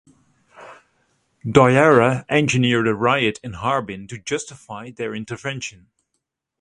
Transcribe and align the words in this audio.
Doihara 1.45 2.25
engineered 2.27 2.87
a 2.87 2.95
riot 2.95 3.39
in 3.43 3.53
Harbin 3.53 4.07
to 4.07 4.17
justify 4.17 4.89
their 4.89 5.13
intervention. 5.13 5.91